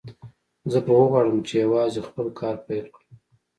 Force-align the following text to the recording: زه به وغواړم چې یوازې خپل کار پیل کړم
زه 0.71 0.79
به 0.85 0.91
وغواړم 1.01 1.37
چې 1.47 1.53
یوازې 1.63 2.01
خپل 2.07 2.27
کار 2.39 2.55
پیل 2.65 2.85
کړم 2.95 3.13